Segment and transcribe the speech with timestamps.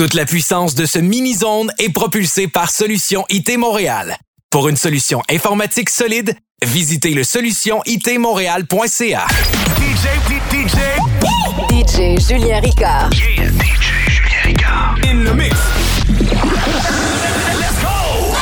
[0.00, 4.16] Toute la puissance de ce mini-zone est propulsée par Solution IT Montréal.
[4.48, 6.34] Pour une solution informatique solide,
[6.64, 9.26] visitez le solutionitmontréal.ca.
[11.68, 13.10] DJ Julien Ricard.
[13.12, 14.96] Yeah, DJ Julien Ricard.
[15.04, 15.54] In the mix.
[17.58, 18.34] Let's go!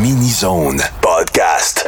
[0.00, 1.86] Mini Zone Podcast.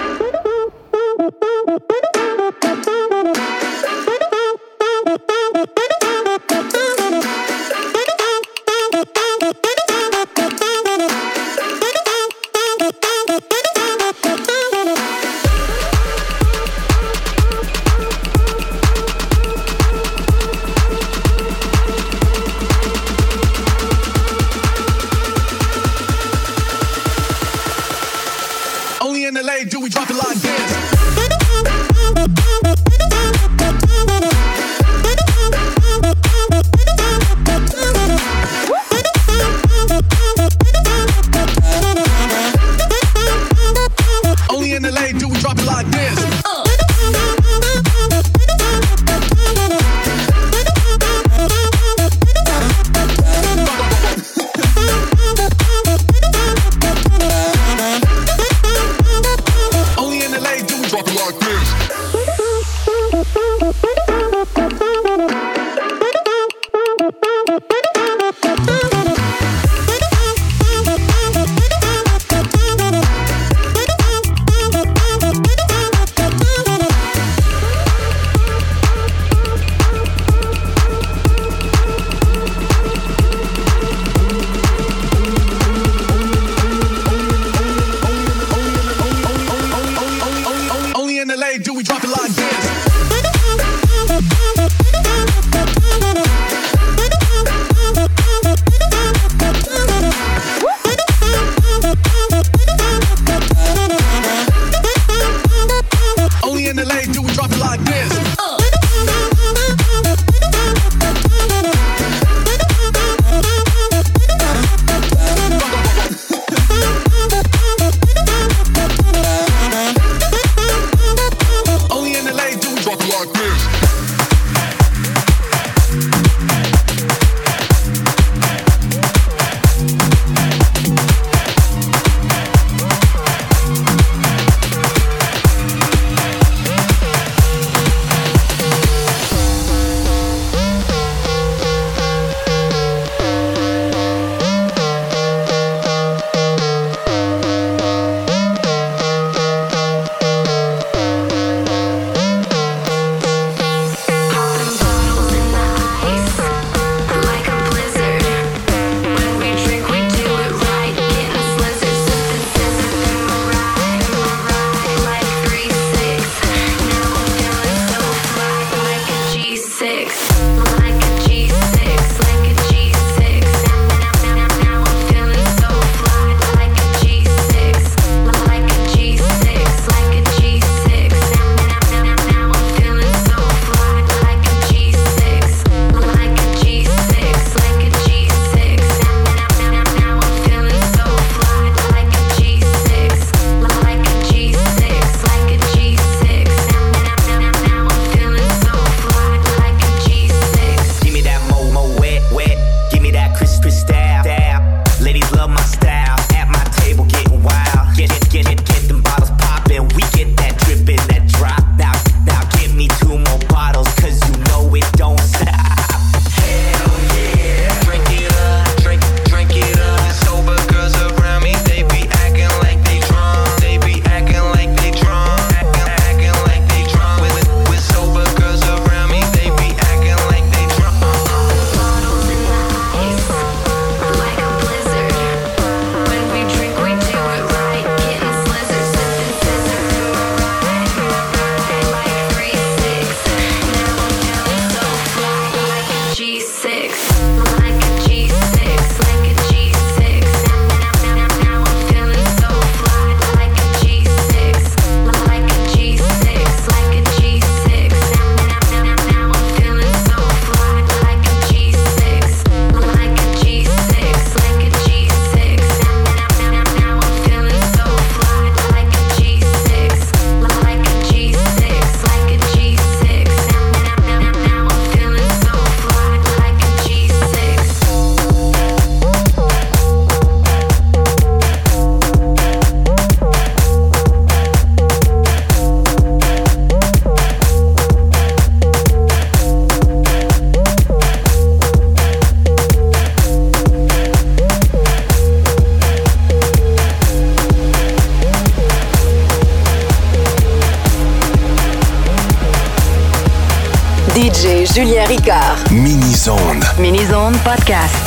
[305.70, 306.60] Mini-Zone.
[306.78, 307.99] Mini-Zone Podcast.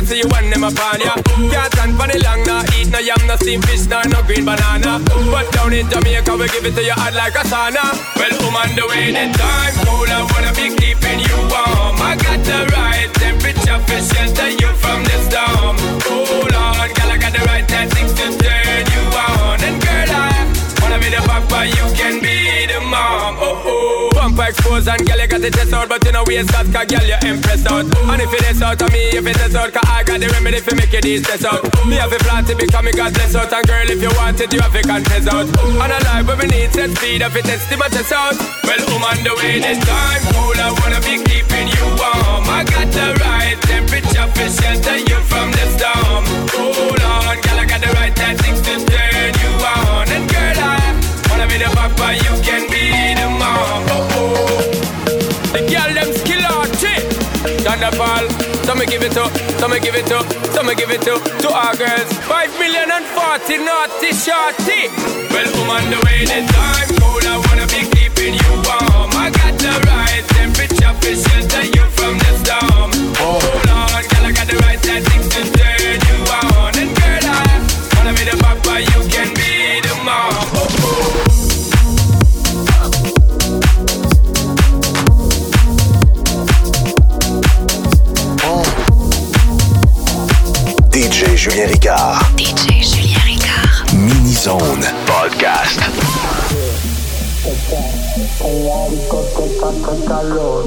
[0.00, 1.12] can see you when them upon ya.
[1.52, 4.44] Can't stand for the long, nah eat no yam, no steamed fish, nah no green
[4.44, 4.96] banana.
[5.28, 7.84] But down in Jamaica we give it to you hot like a sauna.
[8.16, 12.00] Well, woman, on the way the time cool, I wanna be keeping you warm.
[12.00, 15.76] I got the right temperature for shelter you from the storm.
[16.08, 20.32] Hold on, girl, I got the right tactics to turn you on, and girl, I
[20.80, 23.36] wanna be the papa, you can be the mom.
[23.36, 23.79] Oh oh
[24.30, 24.70] speed
[27.90, 30.20] of me, if it is out, I mean, if it is out, cause I got
[30.20, 31.64] the remedy for make your knees test out.
[31.86, 33.52] Me have to flaunt it, test my test out.
[33.52, 35.46] And girl if you want it, you have to contest out.
[35.58, 38.38] On a live but we need set speed of it as the butter sound.
[38.64, 40.22] Well, I'm on the way this time.
[40.32, 42.46] Cool, I wanna be keeping you warm.
[42.48, 46.24] I got the right temperature for shelter you from the storm.
[46.54, 50.06] Hold on, girl, I got the right tactics to turn you on.
[50.08, 50.94] And girl, I
[51.28, 53.19] wanna be the papa, you can be
[57.80, 58.28] Thunderball.
[58.66, 59.24] So me give it to,
[59.58, 60.20] so me give it to,
[60.52, 62.12] so me give it to, to our girls.
[62.28, 64.92] Five million and forty naughty shorty.
[65.32, 66.88] Well, I'm on the way this time.
[67.00, 69.10] Cool, I wanna be keeping you warm.
[69.16, 72.90] I got the right temperature for shelter you from the storm.
[73.16, 75.19] Oh, hold on, girl, I got the right tactics
[91.42, 92.36] Julien Ricard.
[92.36, 93.94] DJ Julien Ricard.
[93.94, 95.80] Mini-Zone Podcast.
[98.90, 99.70] discoteca,
[100.06, 100.64] calor.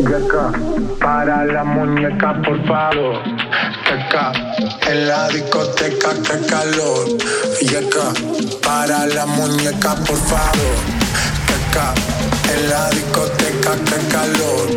[0.00, 0.52] Yeca,
[1.00, 3.22] para la muñeca, por favor.
[4.90, 7.08] En la discoteca, que calor.
[8.62, 10.76] Para la muñeca, por favor.
[12.52, 14.68] En la discoteca, que calor.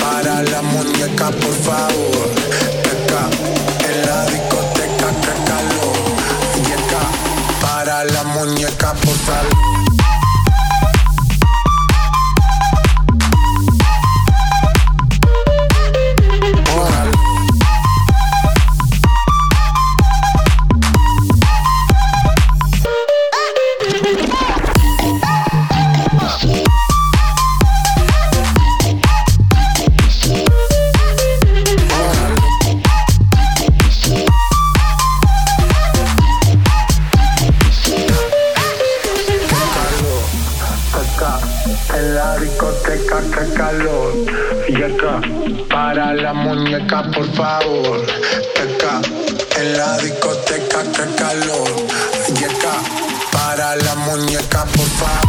[0.00, 2.83] Para la muñeca, por favor.
[7.84, 9.73] para la muñeca postal.
[46.74, 48.06] acá, por favor.
[48.54, 49.00] Teca,
[49.60, 51.68] en la discoteca, que calor.
[52.38, 52.74] Yeca,
[53.32, 55.23] para la muñeca, por favor.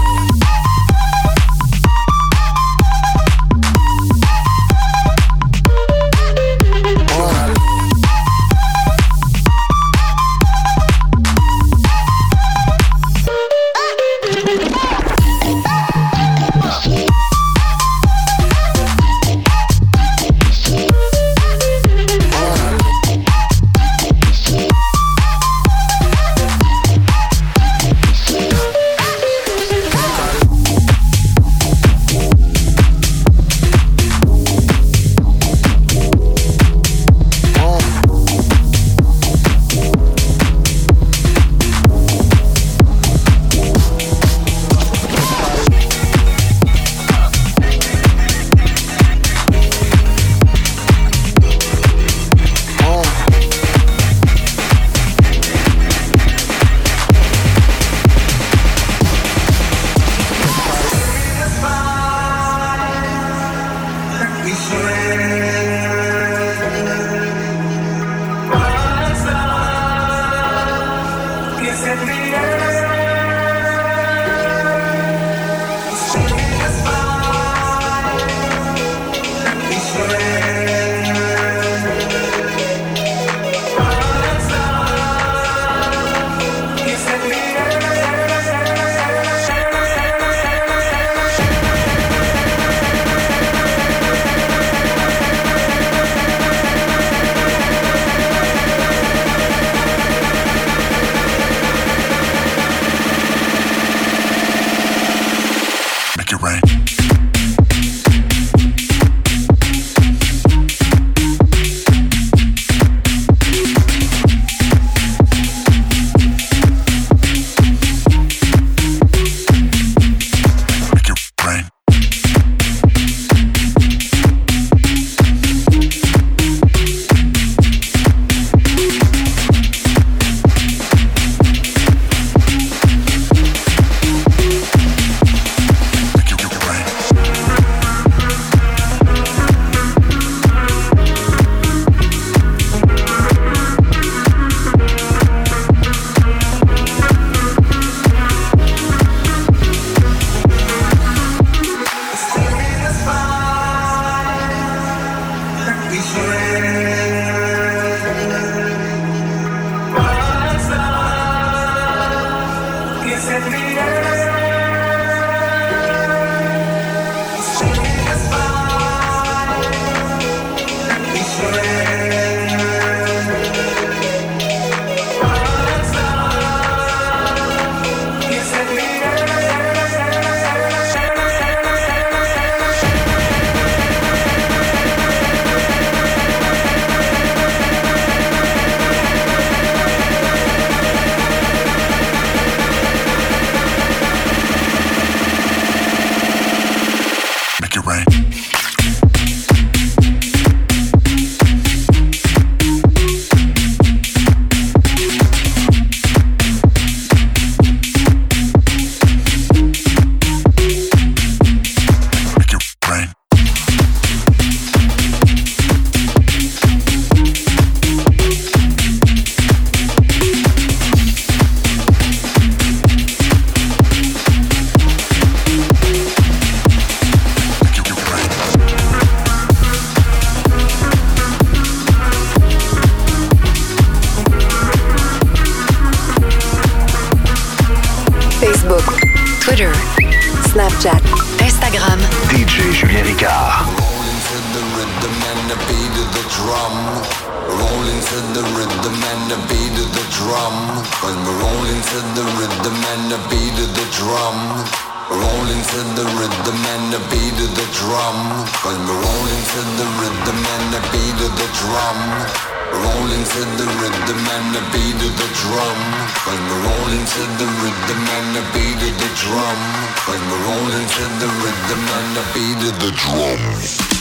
[271.20, 273.95] The rhythm and the beat of the drum.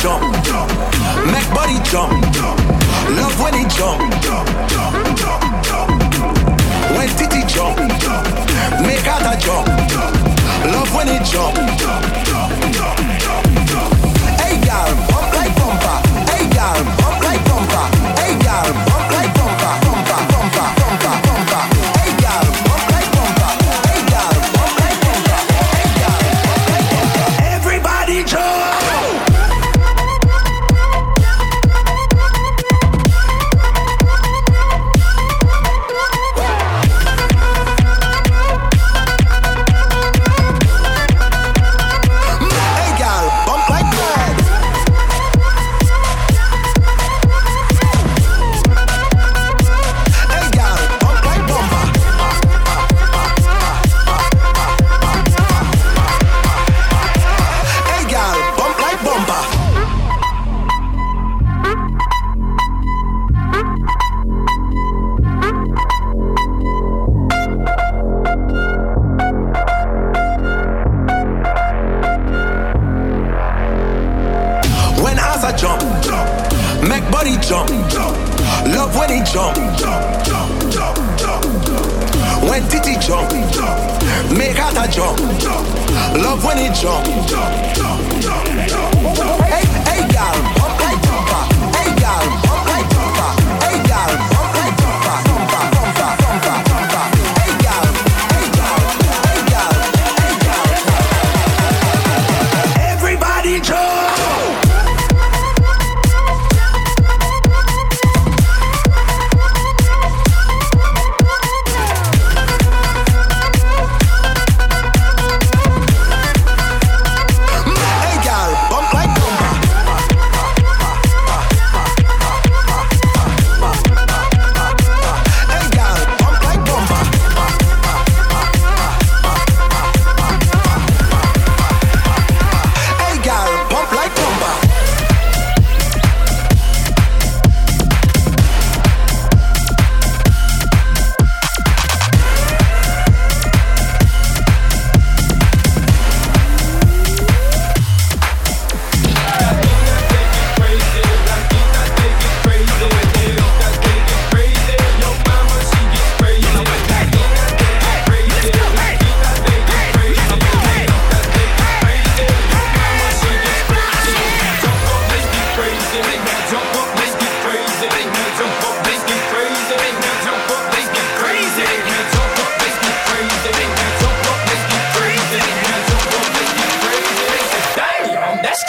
[0.00, 0.22] jump.
[1.30, 2.12] make body jump.
[3.16, 4.00] Love when he jump.
[6.96, 7.78] When Titi jump.
[8.80, 9.68] Make her jump.
[10.72, 12.09] Love when he jump.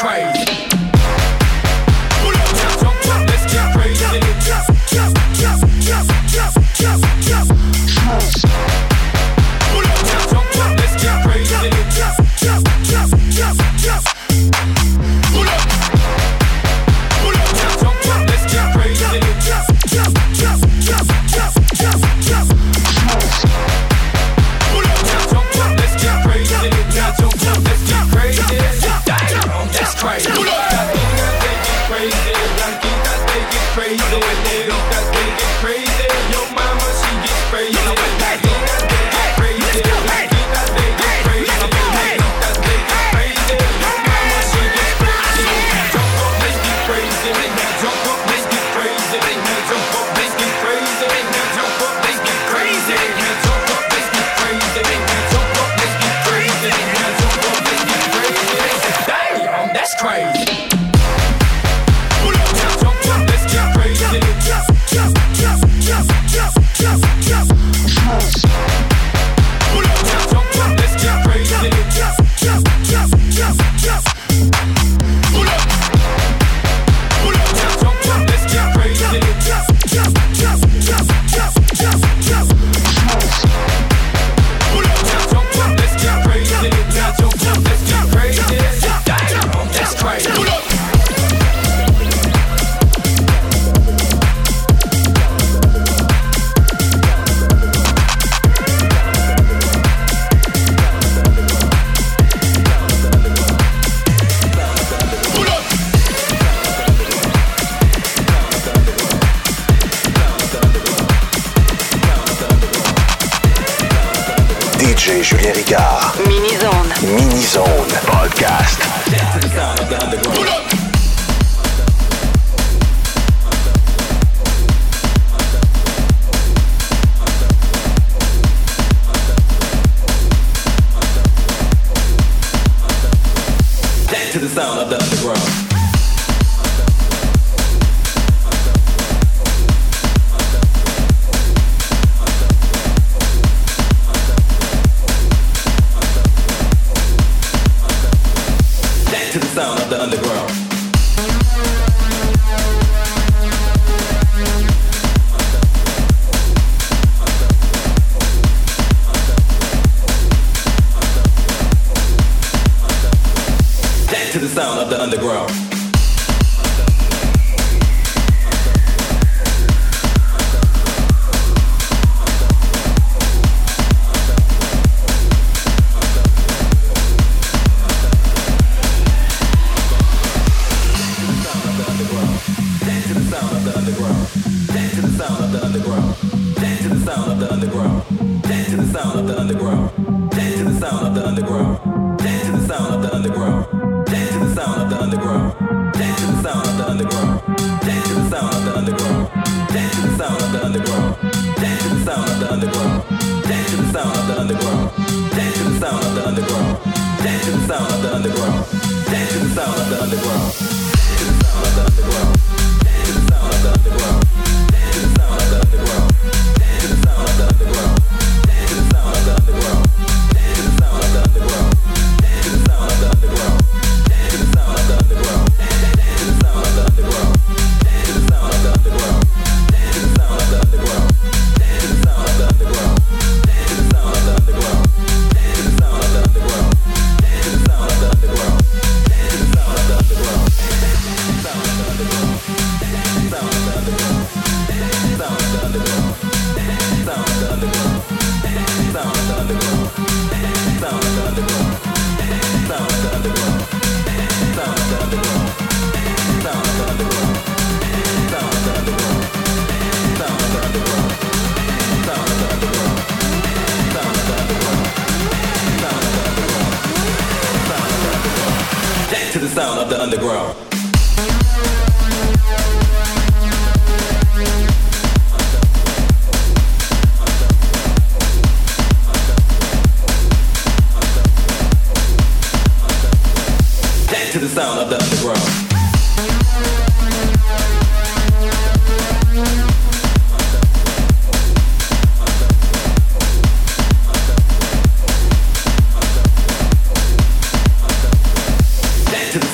[0.01, 0.40] crazy.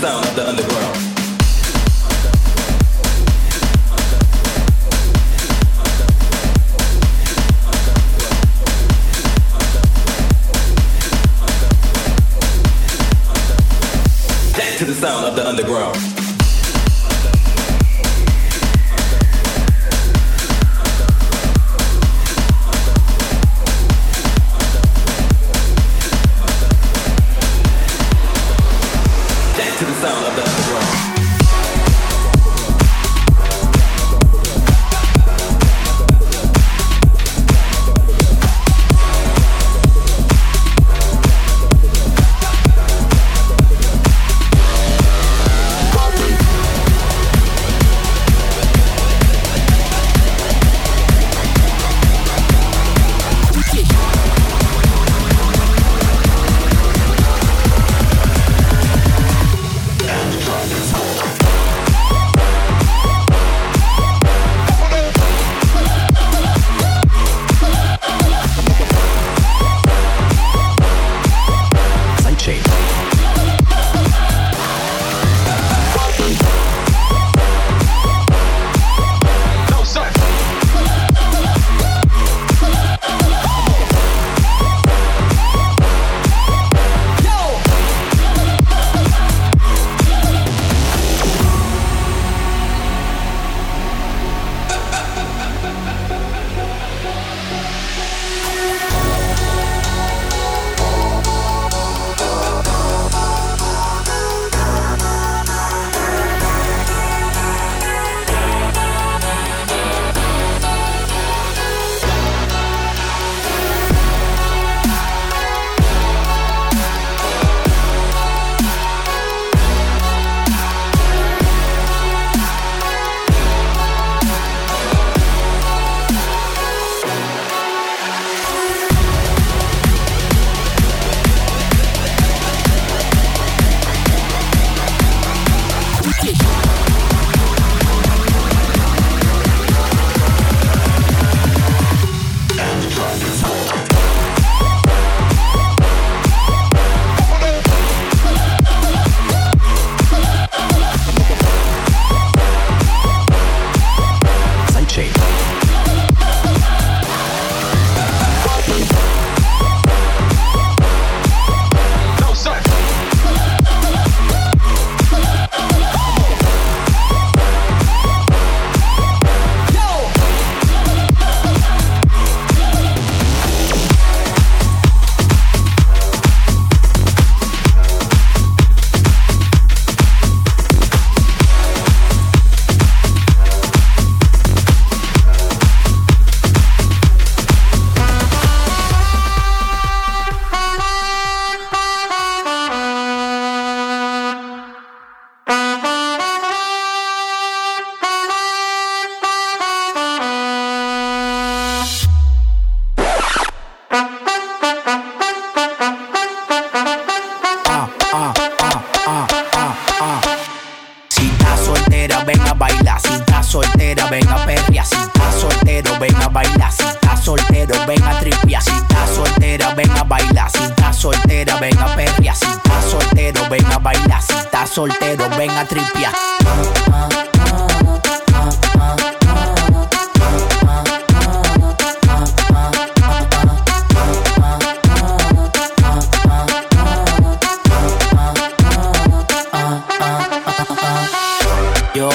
[0.07, 0.86] sound of the underground.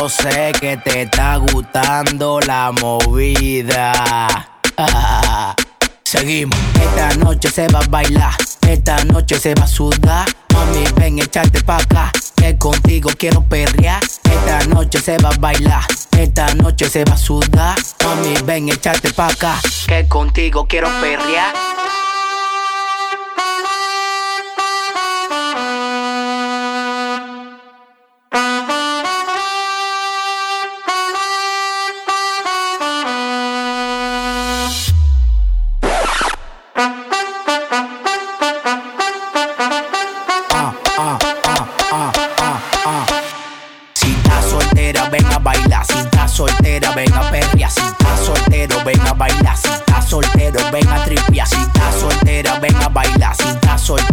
[0.09, 4.49] Sé que te está gustando la movida.
[6.03, 6.59] Seguimos.
[6.81, 8.35] Esta noche se va a bailar,
[8.69, 10.29] esta noche se va a sudar.
[10.53, 14.03] Mami, ven, echarte pa' acá, que contigo quiero perrear.
[14.25, 15.85] Esta noche se va a bailar,
[16.19, 17.79] esta noche se va a sudar.
[18.05, 21.55] Mami, ven, echarte pa' acá, que contigo quiero perrear.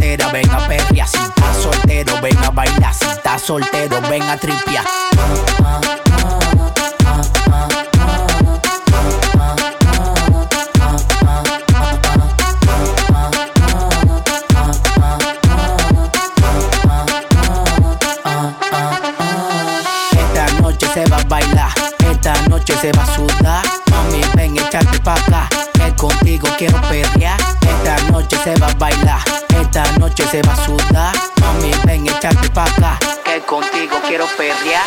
[0.09, 1.07] Soltera, ven a perrear.
[1.07, 2.93] Si estás soltero, ven a bailar.
[2.93, 4.85] Si estás soltero, ven a tripiar.
[5.11, 5.78] Esta
[30.31, 31.13] se va a sudar.
[31.41, 34.83] Mami, ven, echarte pa' acá, que contigo quiero perrear.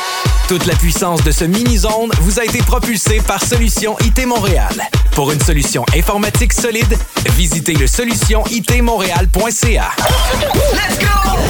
[0.48, 4.74] Toute la puissance de ce mini-zone vous a été propulsée par Solution IT Montréal.
[5.12, 6.96] Pour une solution informatique solide,
[7.36, 9.90] visitez le solutionitmontréal.ca.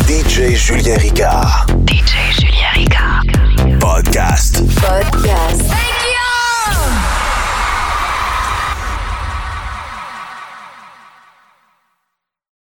[0.08, 1.66] DJ Julien Ricard.
[1.86, 3.22] DJ Julien Ricard.
[3.80, 4.62] Podcast.
[4.80, 5.91] Podcast.